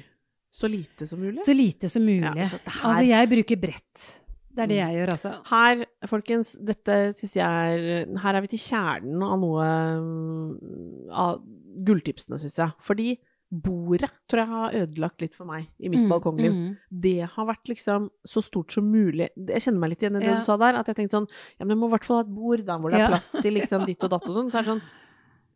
[0.51, 1.45] Så lite som mulig?
[1.47, 2.27] Så lite som mulig.
[2.27, 4.07] Ja, så her- Altså, jeg bruker brett.
[4.55, 4.87] Det er det Mm.
[4.89, 5.31] jeg gjør, altså.
[5.47, 9.67] Her, folkens, dette syns jeg er Her er vi til kjernen av noe
[10.01, 11.43] mm, av
[11.87, 12.73] gulltipsene, syns jeg.
[12.83, 13.19] Fordi
[13.51, 16.53] bordet tror jeg har ødelagt litt for meg i mitt Mm, balkongliv.
[16.53, 16.77] mm.
[17.01, 19.29] Det har vært liksom så stort som mulig.
[19.37, 20.39] Jeg kjenner meg litt igjen i det Ja.
[20.39, 20.75] du sa der.
[20.79, 22.79] At jeg tenkte sånn Ja, men jeg må i hvert fall ha et bord der
[22.79, 24.51] hvor det er plass til liksom ditt og datt og sånn.
[24.51, 24.83] Så er det sånn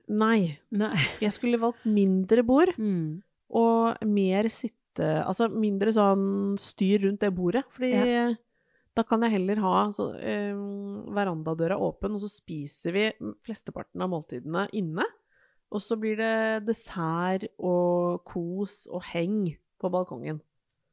[0.09, 0.59] Nei.
[0.71, 0.95] Nei.
[1.21, 3.23] Jeg skulle valgt mindre bord Mm.
[3.51, 4.75] og mer sitte
[5.27, 7.65] Altså mindre sånn styr rundt det bordet.
[7.71, 8.37] Fordi
[8.95, 10.55] da kan jeg heller ha så, eh,
[11.15, 13.05] verandadøra åpen, og så spiser vi
[13.43, 15.07] flesteparten av måltidene inne.
[15.75, 20.39] Og så blir det dessert og kos og heng på balkongen.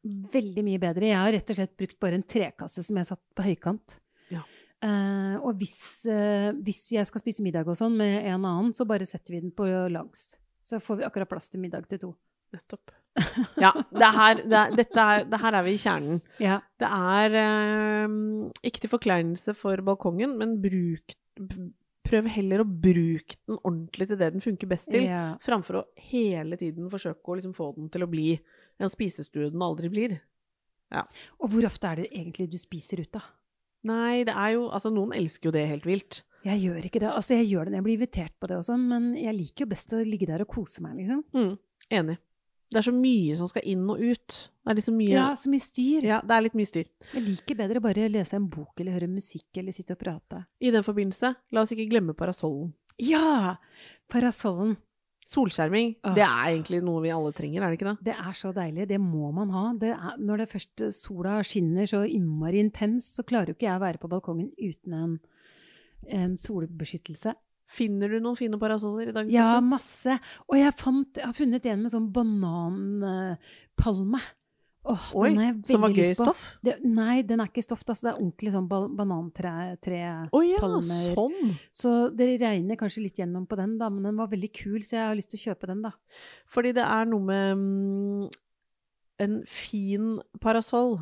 [0.02, 1.12] Veldig mye bedre.
[1.12, 4.00] Jeg har rett og slett brukt bare en trekasse som jeg satt på høykant.
[4.34, 4.42] Ja.
[4.82, 8.88] Eh, og hvis, eh, hvis jeg skal spise middag og sånn med en annen, så
[8.90, 10.40] bare setter vi den på langs.
[10.66, 12.16] Så får vi akkurat plass til middag til to.
[12.52, 12.90] Nettopp.
[13.60, 16.22] Ja, det er her, det dette er, det her er vi i kjernen.
[16.42, 16.60] Ja.
[16.80, 18.16] Det er eh,
[18.68, 21.18] ikke til forkleinelse for balkongen, men bruk
[22.12, 25.38] Prøv heller å bruke den ordentlig til det den funker best til, ja.
[25.40, 28.34] framfor å hele tiden forsøke å liksom få den til å bli
[28.82, 30.18] en spisestue den aldri blir.
[31.40, 33.22] Og hvor ofte er det egentlig du spiser ut, da?
[33.88, 36.22] Nei, det er jo Altså, noen elsker jo det helt vilt.
[36.46, 37.14] Jeg gjør ikke det.
[37.14, 39.66] Altså, jeg gjør det når jeg blir invitert på det og sånn, men jeg liker
[39.66, 41.24] jo best å ligge der og kose meg, liksom.
[41.38, 41.54] Mm,
[42.02, 42.18] enig.
[42.72, 44.36] Det er så mye som skal inn og ut.
[44.64, 46.06] Det er liksom mye Ja, så mye styr.
[46.08, 46.86] Ja, det er litt mye styr.
[47.12, 50.46] Jeg liker bedre å bare lese en bok eller høre musikk eller sitte og prate.
[50.64, 52.72] I den forbindelse, la oss ikke glemme parasollen.
[53.02, 53.58] Ja!
[54.12, 54.78] Parasollen.
[55.32, 56.16] Solskjerming, Åh.
[56.18, 58.08] det er egentlig noe vi alle trenger, er det ikke det?
[58.10, 58.88] Det er så deilig.
[58.90, 59.68] Det må man ha.
[59.80, 63.78] Det er, når det først sola skinner så innmari intens, så klarer jo ikke jeg
[63.78, 65.14] å være på balkongen uten en,
[66.10, 67.36] en solbeskyttelse.
[67.72, 69.30] Finner du noen fine parasoller i dag?
[69.32, 70.18] Ja, masse.
[70.50, 74.20] Og jeg, fant, jeg har funnet en med sånn bananpalme.
[74.84, 76.46] Åh, Oi, den har som var gøy stoff?
[76.66, 77.84] Det, nei, den er ikke stoff.
[77.86, 80.32] Altså, det er ordentlig sånn banantrepalmer.
[80.34, 80.58] Oh, ja,
[81.14, 81.52] sånn!
[81.76, 84.98] Så det regner kanskje litt gjennom på den, da, men den var veldig kul, så
[84.98, 85.94] jeg har lyst til å kjøpe den, da.
[86.50, 88.26] Fordi det er noe med mm,
[89.22, 90.96] En fin parasoll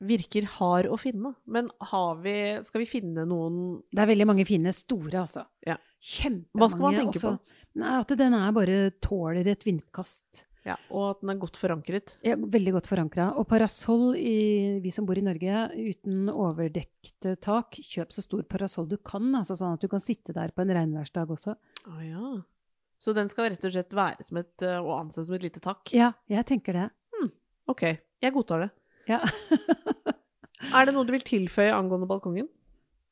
[0.00, 1.34] virker hard å finne.
[1.46, 2.34] Men har vi
[2.64, 5.44] Skal vi finne noen Det er veldig mange fine store, altså.
[5.66, 5.76] Ja.
[6.00, 6.60] Kjempemange.
[6.62, 7.32] Hva skal man tenke også.
[7.80, 10.44] Nei, At den er bare tåler et vindkast.
[10.66, 12.14] ja, Og at den er godt forankret?
[12.26, 13.28] Ja, veldig godt forankra.
[13.38, 18.88] Og parasoll, i, vi som bor i Norge, uten overdekt tak, kjøp så stor parasoll
[18.88, 21.54] du kan, altså sånn at du kan sitte der på en regnværsdag også.
[21.86, 22.32] Å ja.
[23.00, 25.60] Så den skal rett og slett være som et, eh, og anses som et lite
[25.64, 25.88] takk?
[25.96, 26.88] Ja, jeg tenker det.
[27.70, 27.84] Ok,
[28.20, 28.70] jeg godtar det.
[29.08, 29.20] Ja.
[30.76, 32.48] Er det noe du vil tilføye angående balkongen?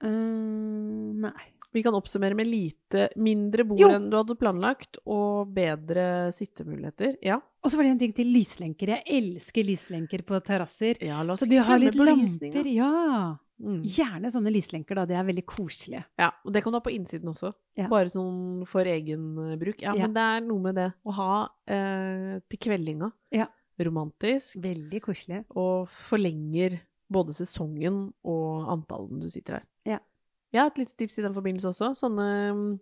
[0.05, 1.46] Mm, nei.
[1.72, 3.88] Vi kan oppsummere med lite mindre bord Jo.
[3.92, 7.18] enn du hadde planlagt, og bedre sittemuligheter.
[7.24, 7.37] Ja.
[7.62, 8.94] Og så var det en ting til lyslenker.
[8.94, 10.96] Jeg elsker lyslenker på terrasser.
[11.05, 12.66] ja Så de har litt lamper.
[12.72, 13.37] Ja.
[13.61, 13.83] Mm.
[13.85, 15.05] Gjerne sånne lyslenker, da.
[15.11, 16.05] Det er veldig koselige.
[16.18, 17.53] Ja, og det kan du ha på innsiden også.
[17.77, 17.88] Ja.
[17.90, 19.83] Bare sånn for egen eh, bruk.
[19.83, 20.07] Ja, Ja.
[20.07, 23.12] men det er noe med det å ha eh, til kveldinga.
[23.35, 23.48] Ja.
[23.87, 24.57] Romantisk.
[24.62, 25.45] Veldig koselig.
[25.57, 29.64] Og forlenger både sesongen og antallet du sitter her.
[29.87, 29.99] Ja.
[30.53, 31.93] Jeg har et lite tips i den forbindelse også.
[31.97, 32.81] Sånne mm,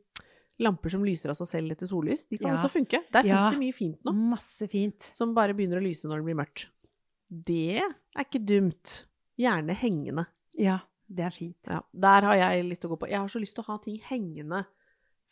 [0.62, 2.26] lamper som lyser av seg selv etter sollys.
[2.30, 2.56] De kan Ja.
[2.56, 3.02] også funke.
[3.12, 3.36] Der Ja.
[3.36, 4.12] finnes det mye fint nå.
[4.14, 5.00] Masse fint.
[5.12, 6.66] Som bare begynner å lyse når det blir mørkt.
[7.30, 9.04] Det er ikke dumt.
[9.38, 10.26] Gjerne hengende.
[10.56, 10.78] Ja,
[11.12, 11.58] det er fint.
[11.68, 13.08] Ja, der har jeg litt å gå på.
[13.10, 14.64] Jeg har så lyst til å ha ting hengende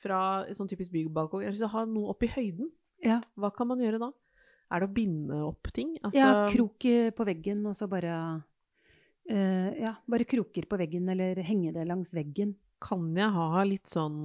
[0.03, 1.40] fra sånn typisk byggbalkong.
[1.40, 2.70] Jeg har lyst til å ha noe opp i høyden.
[3.03, 3.20] Ja.
[3.38, 4.11] Hva kan man gjøre da?
[4.72, 5.94] Er det å binde opp ting?
[6.00, 8.14] Altså, Ja, krok på veggen, og så bare
[9.31, 12.57] uh, Ja, bare kroker på veggen, eller henge det langs veggen.
[12.85, 14.18] Kan jeg ha litt sånn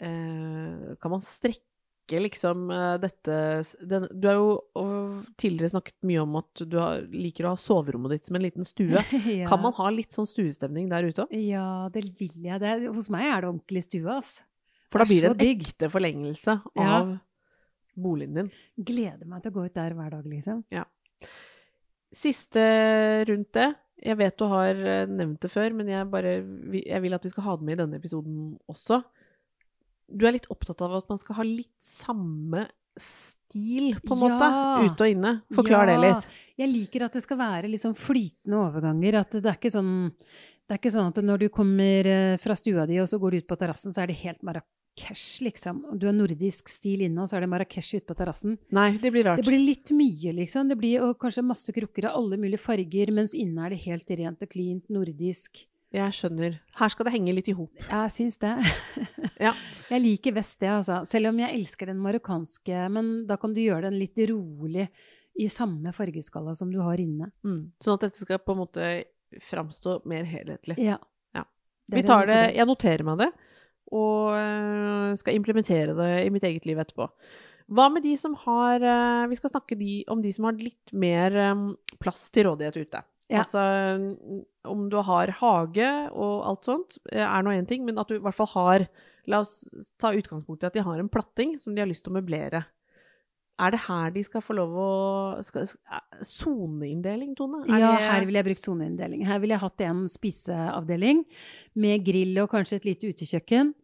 [0.00, 3.34] uh, Kan man strekke liksom uh, dette
[3.84, 4.50] den, Du har jo
[5.36, 8.64] tidligere snakket mye om at du har, liker å ha soverommet ditt som en liten
[8.68, 9.02] stue.
[9.40, 9.48] ja.
[9.48, 11.34] Kan man ha litt sånn stuestemning der ute òg?
[11.36, 12.60] Ja, det vil jeg.
[12.62, 14.38] Det, hos meg er det ordentlig stue, ass.
[14.88, 15.66] For da blir det en digg.
[15.68, 17.18] ekte forlengelse Ja.
[18.00, 18.48] Boligen din.
[18.76, 20.64] Gleder meg til å gå ut der hver dag, liksom.
[22.14, 22.64] Siste
[23.28, 23.68] rundt det.
[23.98, 26.38] Jeg vet du har eh, nevnt det før, men jeg, bare,
[26.78, 29.00] jeg vil at vi skal ha det med i denne episoden også.
[30.08, 34.46] Du er litt opptatt av at man skal ha litt samme stil, på en måte,
[34.86, 35.32] ute og inne.
[35.54, 36.30] Forklar det litt.
[36.58, 39.20] Jeg liker at det skal være liksom flytende overganger.
[39.20, 39.92] At det er ikke sånn
[40.68, 43.32] det er ikke sånn at når du kommer eh, fra stua di, og så går
[43.32, 44.42] du ut på terrassen, så er det helt
[44.98, 45.98] Marrakech, liksom.
[45.98, 48.58] Du har nordisk stil inne, og så er det Marrakech ute på terrassen.
[48.70, 49.38] Nei, det blir rart.
[49.38, 50.68] Det blir litt mye, liksom.
[50.68, 54.10] Det blir og kanskje masse krukker av alle mulige farger, mens inne er det helt
[54.10, 55.66] rent og cleant, nordisk.
[55.94, 56.58] Jeg skjønner.
[56.76, 57.72] Her skal det henge litt i hop.
[57.88, 58.56] Jeg syns det.
[59.38, 59.52] Ja.
[59.86, 61.04] Jeg liker vest, det, altså.
[61.06, 62.88] Selv om jeg elsker den marokkanske.
[62.90, 64.88] Men da kan du gjøre den litt rolig
[65.38, 67.30] i samme fargeskala som du har inne.
[67.46, 67.70] Mm.
[67.78, 68.88] Sånn at dette skal på en måte
[69.46, 70.74] framstå mer helhetlig.
[70.82, 70.96] Ja.
[71.38, 71.44] Ja.
[71.94, 73.30] Vi tar det, jeg noterer meg det,
[73.94, 77.08] og øh, skal implementere det i mitt eget liv etterpå.
[77.68, 80.92] Hva med de som har øh, Vi skal snakke de, om de som har litt
[80.92, 81.68] mer øh,
[82.00, 83.04] plass til rådighet ute.
[83.28, 83.42] Ja.
[83.42, 83.60] Altså
[84.64, 88.22] om du har hage og alt sånt, er nå én ting, men at du i
[88.24, 88.88] hvert fall har
[89.28, 89.66] La oss
[90.00, 92.62] ta utgangspunkt i at de har en platting som de har lyst til å møblere.
[93.58, 94.88] Er det her de skal få lov å
[96.22, 97.64] Soneinndeling, Tone?
[97.68, 99.24] Er Ja, her ville jeg brukt soneinndeling.
[99.26, 101.24] Her ville jeg hatt en spiseavdeling
[101.74, 103.74] med grill og kanskje et lite utekjøkken.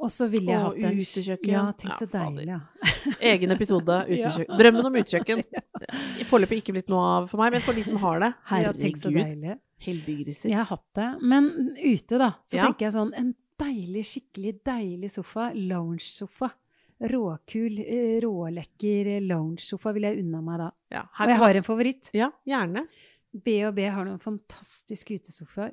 [0.00, 1.50] Og så ville jeg hatt en utekjøkken.
[1.52, 2.60] Ja, tenk så deilig, ja.
[3.32, 4.30] Egen episode, Ja.
[4.30, 4.58] utekjøkken.
[4.62, 5.42] Drømmen om utekjøkken.
[6.30, 9.12] Foreløpig ikke blitt noe av for meg, men for de som har det, ja herregud.
[9.12, 9.58] deilig.
[9.80, 10.50] Heldige griser.
[10.52, 11.08] Jeg har hatt det.
[11.22, 12.66] Men ute, da, så Ja.
[12.66, 15.50] tenker jeg sånn en deilig, skikkelig deilig sofa.
[15.54, 16.50] Lounge-sofa.
[17.00, 20.70] Råkul, eh, rålekker lounge-sofa vil jeg unna meg da.
[20.92, 22.10] Ja, Og jeg har en favoritt.
[22.12, 22.86] ja, gjerne.
[23.32, 25.72] B&B har noen fantastiske utesofaer.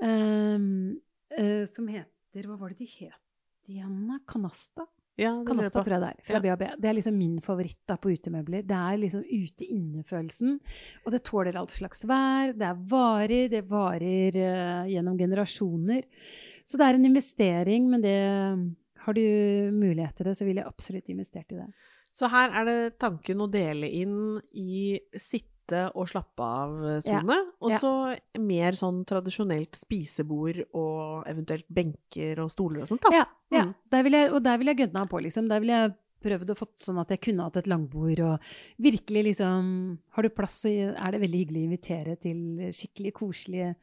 [0.00, 0.94] um,
[1.38, 4.20] uh, som heter Hva var det de het igjen?
[4.28, 4.86] Kanasta?
[5.18, 6.22] Ja, det Kanasta tror jeg det er.
[6.22, 6.66] Fra B&B.
[6.78, 8.62] Det er liksom min favoritt da på utemøbler.
[8.62, 10.60] Det er liksom ute-inne-følelsen.
[11.04, 12.52] Og det tåler alt slags vær.
[12.54, 13.50] Det er varig.
[13.50, 16.06] Det varer uh, gjennom generasjoner.
[16.64, 18.14] Så det er en investering, men det
[19.08, 19.22] har du
[19.72, 21.68] mulighet til det, så ville jeg absolutt investert i det.
[22.12, 24.18] Så her er det tanken å dele inn
[24.56, 27.78] i sitte og slappe av-sone, og Ja.
[27.82, 27.90] så
[28.40, 33.12] mer sånn tradisjonelt spisebord og eventuelt benker og stoler og sånt, da.
[33.12, 33.64] Ja, ja.
[33.66, 33.74] Mm.
[33.92, 35.48] Der vil jeg, og der vil jeg gønna på, liksom.
[35.52, 35.94] Der vil jeg
[36.24, 38.40] prøvd å fått sånn at jeg kunne hatt et langbord og
[38.82, 43.76] virkelig liksom Har du plass, så er det veldig hyggelig å invitere til skikkelig koselige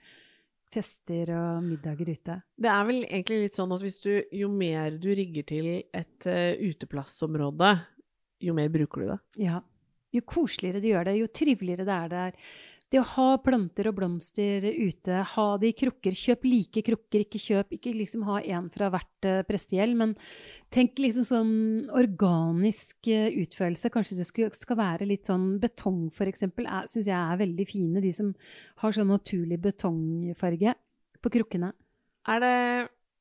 [0.76, 2.40] fester og middager ute.
[2.60, 6.28] Det er vel egentlig litt sånn at hvis du, jo mer du rigger til et
[6.28, 7.72] uh, uteplassområde,
[8.46, 9.20] jo mer bruker du det.
[9.48, 9.62] Ja.
[10.16, 12.38] Jo koseligere du gjør det, jo triveligere det er der.
[12.94, 16.14] Det å ha planter og blomster ute, ha det i krukker.
[16.16, 20.14] Kjøp like krukker, ikke kjøp Ikke liksom ha én fra hvert uh, prestegjeld, men
[20.74, 21.56] tenk liksom sånn
[21.98, 23.90] organisk eh, utførelse.
[23.94, 28.04] Kanskje det skal være litt sånn betong, for eksempel, syns jeg er veldig fine.
[28.06, 28.34] De som
[28.84, 30.76] har sånn naturlig betongfarge
[31.26, 31.74] på krukkene.
[32.30, 32.56] Er det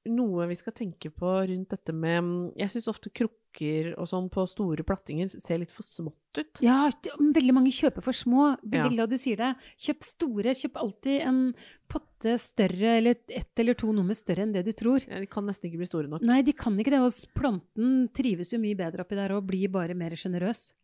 [0.07, 4.43] noe vi skal tenke på rundt dette med Jeg syns ofte krukker og sånn på
[4.51, 6.61] store plattinger ser litt for smått ut.
[6.64, 6.90] Ja,
[7.21, 8.57] veldig mange kjøper for små.
[8.62, 8.88] Veldig Ja.
[8.97, 9.53] glad du sier det.
[9.79, 10.55] Kjøp store.
[10.59, 11.55] Kjøp alltid en
[11.88, 15.07] potte større, eller ett eller to nummer større enn det du tror.
[15.09, 16.23] Ja, De kan nesten ikke bli store nok.
[16.23, 17.01] Nei, de kan ikke det.
[17.01, 20.75] Og planten trives jo mye bedre oppi der og blir bare mer sjenerøs.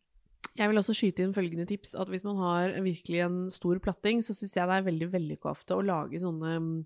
[0.57, 1.93] Jeg vil også skyte inn følgende tips.
[1.95, 5.51] At hvis man har virkelig en stor platting, så syns jeg det er veldig vellykka
[5.51, 6.85] ofte å lage sånne mm,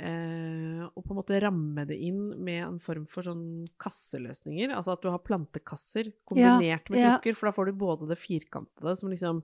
[0.00, 4.72] eh, Og på en måte ramme det inn med en form for sånn kasseløsninger.
[4.74, 7.16] Altså at du har plantekasser kombinert med ja.
[7.34, 9.42] for da får du både det firkantede som liksom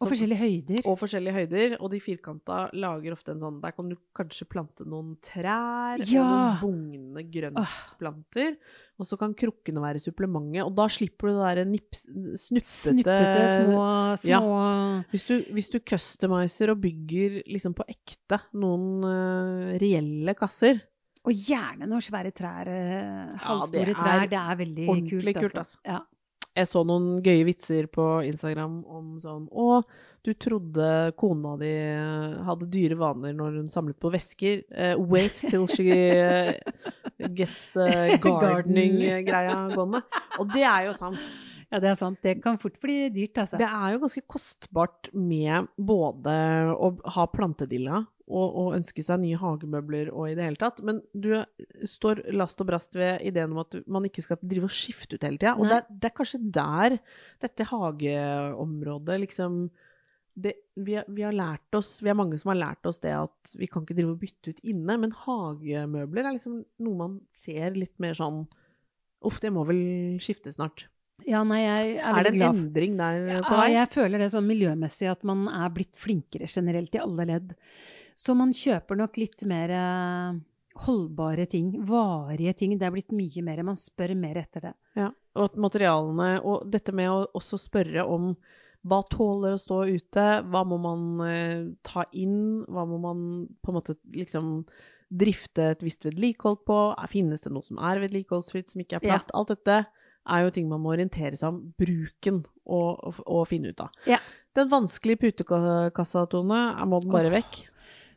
[0.00, 0.86] Og som- forskjellige høyder.
[0.86, 4.86] og forskjellige høyder, og de firkanta lager ofte en sånn Der kan du kanskje plante
[4.86, 6.22] noen trær Ja.
[6.22, 8.56] og noen bugnende grøntplanter.
[9.00, 11.64] Og så kan krukkene være supplementet, og da slipper du det derre
[12.36, 19.04] snuppete Snuppete, små, små Hvis du, hvis du customiser og bygger liksom på ekte noen
[19.04, 20.80] uh, reelle kasser
[21.24, 22.68] Og gjerne noen svære trær.
[22.68, 24.28] uh, halvstore er trær.
[24.30, 25.58] Det er veldig ordentlig kult, kult, altså.
[25.58, 25.78] altså.
[25.84, 26.00] Ja.
[26.60, 29.80] Jeg så noen gøye vitser på Instagram om sånn Å,
[30.26, 30.86] du trodde
[31.20, 31.70] kona di
[32.44, 34.60] hadde dyre vaner når hun samlet på vesker.
[34.68, 36.58] Uh, wait till she eh,
[37.32, 40.02] gets the gardening-greia gående.
[40.36, 41.38] Og det er jo sant.
[41.70, 42.18] Ja, det er sant.
[42.24, 43.58] Det kan fort bli dyrt, altså.
[43.60, 46.32] Det er jo ganske kostbart med både
[46.74, 50.80] å ha plantedilla og, og ønske seg nye hagemøbler og i det hele tatt.
[50.86, 51.32] Men du
[51.88, 55.26] står last og brast ved ideen om at man ikke skal drive og skifte ut
[55.26, 55.54] hele tida.
[55.58, 56.98] Og det er, det er kanskje der
[57.42, 59.62] dette hageområdet liksom
[60.40, 63.50] det, vi, vi har lært oss, vi er mange som har lært oss det at
[63.58, 67.76] vi kan ikke drive og bytte ut inne, men hagemøbler er liksom noe man ser
[67.78, 68.46] litt mer sånn
[69.20, 70.86] Uff, det må vel skifte snart.
[71.28, 74.30] Ja, nei, jeg er Er det en glad endring der på Ja, jeg føler det
[74.32, 77.52] sånn miljømessig at man er blitt flinkere generelt i alle ledd.
[78.18, 80.40] Så man kjøper nok litt mer eh,
[80.84, 82.76] holdbare ting, varige ting.
[82.78, 83.62] Det er blitt mye mer.
[83.66, 84.74] Man spør mer etter det.
[84.98, 88.34] Ja, og at materialene Og dette med å også spørre om
[88.88, 93.20] hva tåler å stå ute, hva må man eh, ta inn, hva må man
[93.60, 94.64] på en måte liksom
[95.10, 96.78] drifte et visst vedlikehold på,
[97.10, 99.18] finnes det noe som er vedlikeholdsfritt, som ikke er Ja.
[99.34, 99.82] Alt dette
[100.28, 103.90] er jo ting man må orientere seg om bruken og, og, og finne ut av.
[104.06, 104.18] Ja.
[104.56, 107.64] Den vanskelige putekassa, Tone, må den bare vekk?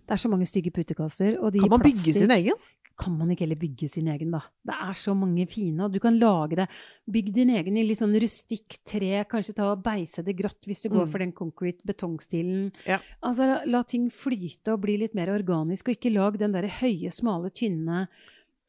[0.04, 1.38] Det er så mange stygge putekasser.
[1.40, 2.58] Og de Kan man man bygge sin egen?
[3.00, 4.42] Kan man ikke heller bygge sin egen, da?
[4.68, 6.68] Det er så mange fine, og du kan lage det.
[7.10, 10.84] Bygg din egen i litt sånn rustikk tre, kanskje ta og beise det grått hvis
[10.84, 11.10] du går Mm.
[11.12, 12.72] for den concrete betongstilen.
[12.86, 13.00] Ja.
[13.24, 17.10] Altså, la, ting flyte og bli litt mer organisk, og ikke lag den der høye,
[17.10, 18.08] smale, tynne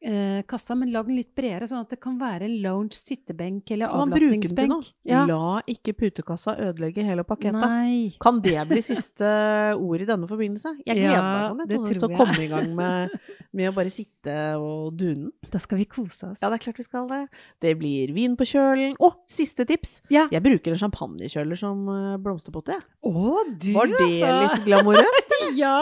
[0.03, 3.71] eh, kassa, men lag den litt bredere, sånn at det kan være en lounge, sittebenk
[3.75, 4.91] eller til avlastningsbenk.
[5.07, 5.23] Ja.
[5.29, 7.61] La ikke putekassa ødelegge hele pakketet.
[7.61, 8.15] Nei.
[8.21, 9.29] Kan det bli siste
[9.75, 10.75] ord i denne forbindelse?
[10.85, 13.17] Jeg gleder Ja, meg sånn jeg, til å komme i gang med,
[13.55, 15.31] med å bare sitte og dune.
[15.51, 16.41] Da skal vi kose oss.
[16.43, 17.21] Ja, det er klart vi skal det.
[17.63, 18.95] Det blir vin på kjølen.
[18.99, 19.99] Å, siste tips!
[20.13, 20.25] Ja.
[20.33, 22.75] Jeg bruker en champagnekjøler som eh, blomsterpotte.
[22.75, 22.85] jeg.
[23.05, 24.33] Å, du, Var det altså!
[24.43, 25.33] litt glamorøst?
[25.55, 25.77] Ja!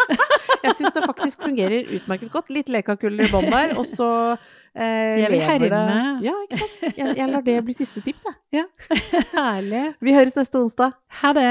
[0.64, 2.48] Jeg syns det faktisk fungerer utmerket godt.
[2.54, 5.98] Litt lekakuller i bånn der, og så eh, Jeg vil herme.
[6.24, 6.96] Ja, ikke sant?
[6.96, 8.24] Jeg, jeg lar det bli siste tips,
[8.54, 8.64] jeg.
[9.36, 9.84] Herlig.
[10.00, 10.96] Vi høres neste onsdag.
[11.20, 11.50] Ha det!